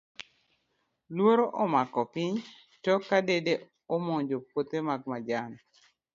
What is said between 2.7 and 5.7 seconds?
tok ka dede omonjo puthe mag majan.